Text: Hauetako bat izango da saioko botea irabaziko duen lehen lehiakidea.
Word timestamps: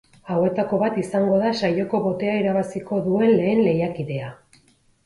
Hauetako 0.35 0.79
bat 0.83 0.95
izango 1.01 1.35
da 1.43 1.51
saioko 1.59 2.01
botea 2.09 2.35
irabaziko 2.41 3.03
duen 3.11 3.39
lehen 3.39 3.65
lehiakidea. 3.71 4.35